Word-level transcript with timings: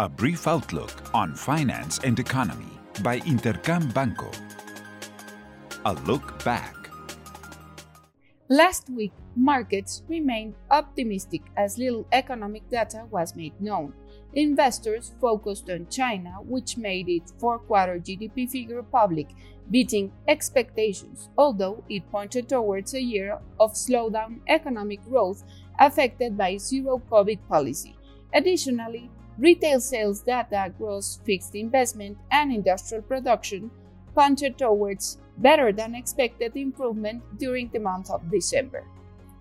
A 0.00 0.08
brief 0.08 0.46
outlook 0.46 0.92
on 1.12 1.34
finance 1.34 1.98
and 2.04 2.20
economy 2.20 2.70
by 3.02 3.18
Intercam 3.18 3.92
Banco. 3.92 4.30
A 5.86 5.94
look 6.06 6.44
back. 6.44 6.76
Last 8.48 8.88
week, 8.90 9.10
markets 9.34 10.04
remained 10.06 10.54
optimistic 10.70 11.42
as 11.56 11.78
little 11.78 12.06
economic 12.12 12.70
data 12.70 13.06
was 13.10 13.34
made 13.34 13.60
known. 13.60 13.92
Investors 14.34 15.10
focused 15.20 15.68
on 15.68 15.88
China, 15.90 16.36
which 16.44 16.76
made 16.76 17.08
its 17.08 17.34
fourth 17.36 17.66
quarter 17.66 17.98
GDP 17.98 18.48
figure 18.48 18.84
public, 18.84 19.26
beating 19.68 20.12
expectations, 20.28 21.28
although 21.36 21.82
it 21.88 22.08
pointed 22.12 22.48
towards 22.48 22.94
a 22.94 23.02
year 23.02 23.40
of 23.58 23.72
slowdown 23.72 24.42
economic 24.46 25.04
growth 25.06 25.42
affected 25.76 26.38
by 26.38 26.56
zero 26.56 27.02
COVID 27.10 27.40
policy. 27.48 27.96
Additionally, 28.32 29.10
retail 29.38 29.80
sales 29.80 30.20
data, 30.20 30.72
gross 30.76 31.20
fixed 31.24 31.54
investment, 31.54 32.18
and 32.30 32.52
industrial 32.52 33.02
production 33.02 33.70
pointed 34.14 34.58
towards 34.58 35.18
better 35.38 35.72
than 35.72 35.94
expected 35.94 36.56
improvement 36.56 37.22
during 37.38 37.68
the 37.68 37.78
month 37.78 38.10
of 38.10 38.30
December. 38.30 38.84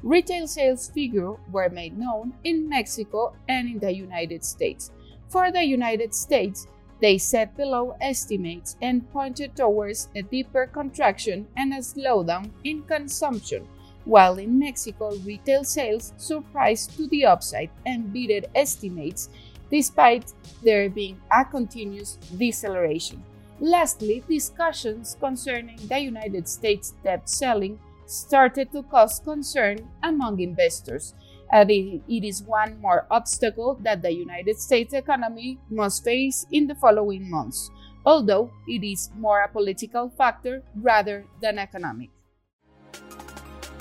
Retail 0.03 0.47
sales 0.47 0.91
figures 0.91 1.37
were 1.51 1.69
made 1.69 1.97
known 1.97 2.33
in 2.43 2.69
Mexico 2.69 3.33
and 3.49 3.67
in 3.67 3.79
the 3.79 3.91
United 3.91 4.45
States. 4.45 4.91
For 5.27 5.51
the 5.51 5.63
United 5.63 6.13
States, 6.13 6.67
they 7.01 7.17
set 7.17 7.57
below 7.57 7.95
estimates 7.99 8.77
and 8.81 9.09
pointed 9.11 9.55
towards 9.55 10.09
a 10.15 10.21
deeper 10.21 10.67
contraction 10.67 11.47
and 11.57 11.73
a 11.73 11.77
slowdown 11.77 12.51
in 12.63 12.83
consumption, 12.83 13.67
while 14.05 14.37
in 14.37 14.57
Mexico, 14.57 15.15
retail 15.25 15.63
sales 15.63 16.13
surprised 16.17 16.95
to 16.97 17.07
the 17.07 17.25
upside 17.25 17.69
and 17.85 18.13
beat 18.13 18.45
estimates 18.55 19.29
despite 19.71 20.33
there 20.63 20.89
being 20.89 21.19
a 21.31 21.45
continuous 21.45 22.17
deceleration. 22.37 23.23
Lastly, 23.59 24.23
discussions 24.29 25.17
concerning 25.19 25.77
the 25.87 25.99
United 25.99 26.47
States 26.47 26.93
debt 27.03 27.27
ceiling 27.27 27.79
started 28.05 28.71
to 28.71 28.83
cause 28.83 29.19
concern 29.19 29.89
among 30.03 30.39
investors, 30.39 31.13
and 31.51 31.71
it 31.71 32.01
is 32.07 32.43
one 32.43 32.79
more 32.79 33.07
obstacle 33.09 33.77
that 33.81 34.01
the 34.01 34.11
United 34.11 34.57
States 34.59 34.93
economy 34.93 35.57
must 35.69 36.03
face 36.03 36.45
in 36.51 36.67
the 36.67 36.75
following 36.75 37.29
months, 37.29 37.71
although 38.05 38.51
it 38.67 38.85
is 38.85 39.09
more 39.17 39.41
a 39.41 39.49
political 39.49 40.09
factor 40.09 40.63
rather 40.75 41.25
than 41.41 41.57
economic. 41.57 42.09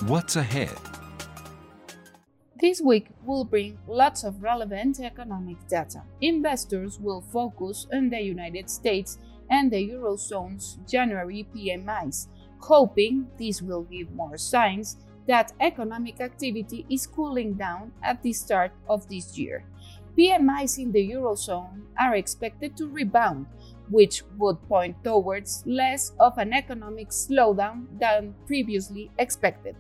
What's 0.07 0.37
ahead? 0.37 0.96
This 2.59 2.81
week 2.81 3.09
will 3.27 3.45
bring 3.45 3.77
lots 3.87 4.25
of 4.25 4.43
relevant 4.43 4.99
economic 4.99 5.59
data. 5.69 6.05
Investors 6.23 6.99
will 6.99 7.21
focus 7.21 7.87
on 7.93 8.09
the 8.09 8.21
United 8.23 8.71
States 8.71 9.19
and 9.51 9.71
the 9.71 9.91
Eurozone's 9.91 10.79
January 10.89 11.47
PMIs, 11.55 12.29
hoping 12.61 13.27
this 13.39 13.61
will 13.61 13.83
give 13.83 14.11
more 14.13 14.39
signs 14.39 14.97
that 15.29 15.53
economic 15.61 16.19
activity 16.23 16.87
is 16.89 17.07
cooling 17.07 17.55
down 17.55 17.93
at 18.03 18.23
the 18.23 18.33
start 18.33 18.73
of 18.89 19.07
this 19.11 19.37
year. 19.37 19.67
PMIs 20.17 20.79
in 20.79 20.93
the 20.93 21.11
Eurozone 21.11 21.83
are 22.01 22.15
expected 22.15 22.75
to 22.79 22.89
rebound, 22.89 23.45
which 23.91 24.23
would 24.39 24.67
point 24.67 24.97
towards 25.05 25.63
less 25.67 26.13
of 26.19 26.39
an 26.39 26.55
economic 26.55 27.11
slowdown 27.11 27.85
than 28.01 28.35
previously 28.47 29.11
expected. 29.19 29.77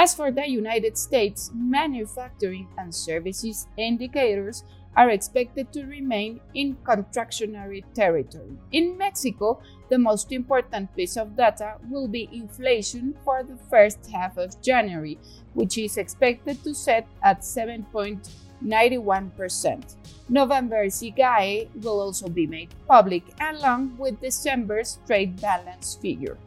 As 0.00 0.14
for 0.14 0.30
the 0.32 0.48
United 0.48 0.96
States, 0.96 1.50
manufacturing 1.54 2.68
and 2.78 2.88
services 2.88 3.68
indicators 3.76 4.64
are 4.96 5.10
expected 5.10 5.74
to 5.74 5.84
remain 5.84 6.40
in 6.54 6.76
contractionary 6.76 7.84
territory. 7.92 8.56
In 8.72 8.96
Mexico, 8.96 9.60
the 9.90 9.98
most 9.98 10.32
important 10.32 10.96
piece 10.96 11.18
of 11.18 11.36
data 11.36 11.74
will 11.90 12.08
be 12.08 12.30
inflation 12.32 13.14
for 13.22 13.42
the 13.42 13.58
first 13.68 13.98
half 14.10 14.38
of 14.38 14.58
January, 14.62 15.18
which 15.52 15.76
is 15.76 15.98
expected 15.98 16.64
to 16.64 16.72
set 16.72 17.06
at 17.22 17.42
7.91%. 17.42 19.96
November's 20.30 21.02
IGAE 21.02 21.68
will 21.84 22.00
also 22.00 22.30
be 22.30 22.46
made 22.46 22.74
public, 22.88 23.22
along 23.38 23.98
with 23.98 24.18
December's 24.22 24.98
trade 25.06 25.38
balance 25.42 25.98
figure. 26.00 26.38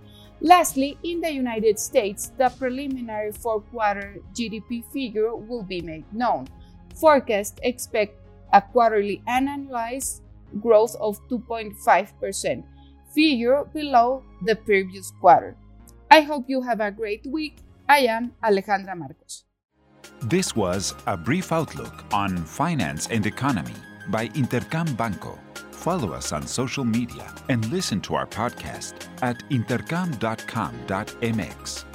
Lastly, 0.44 0.98
in 1.04 1.22
the 1.22 1.32
United 1.32 1.80
States, 1.80 2.34
the 2.38 2.50
preliminary 2.60 3.32
fourth 3.32 3.64
quarter 3.72 4.18
GDP 4.36 4.84
figure 4.92 5.34
will 5.34 5.64
be 5.64 5.80
made 5.80 6.04
known. 6.14 6.50
Forecasts 7.00 7.58
expect 7.64 8.20
a 8.52 8.62
quarterly 8.62 9.24
annualized 9.26 10.20
growth 10.60 10.98
of 11.00 11.18
2.5%, 11.30 12.64
figure 13.16 13.64
below 13.74 14.22
the 14.44 14.58
previous 14.58 15.12
quarter. 15.22 15.56
I 16.12 16.20
hope 16.20 16.50
you 16.50 16.62
have 16.62 16.82
a 16.82 16.92
great 16.92 17.26
week. 17.26 17.56
I 17.88 18.00
am 18.00 18.34
Alejandra 18.44 18.98
Marcos. 18.98 19.46
This 20.24 20.58
was 20.58 20.94
a 21.08 21.16
brief 21.16 21.54
outlook 21.54 22.04
on 22.12 22.36
finance 22.44 23.08
and 23.08 23.26
economy 23.26 23.76
by 24.10 24.28
Intercam 24.36 24.98
Banco. 24.98 25.40
Follow 25.84 26.14
us 26.14 26.32
on 26.32 26.48
social 26.48 26.86
media 26.86 27.30
and 27.50 27.70
listen 27.70 28.00
to 28.00 28.16
our 28.16 28.26
podcast 28.26 29.06
at 29.22 29.38
intercam.com.mx. 29.50 31.93